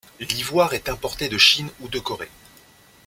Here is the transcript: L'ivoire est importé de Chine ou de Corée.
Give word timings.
L'ivoire 0.19 0.73
est 0.73 0.89
importé 0.89 1.29
de 1.29 1.37
Chine 1.37 1.69
ou 1.79 1.87
de 1.87 1.99
Corée. 1.99 2.31